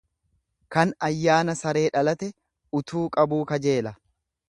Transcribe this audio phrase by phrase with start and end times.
[0.75, 2.33] Kan ayyaana saree dhalate
[2.83, 3.97] utuu qabuu kajeela.